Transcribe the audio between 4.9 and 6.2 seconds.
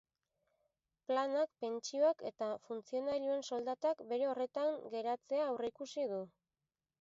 geratzea aurreikusi du.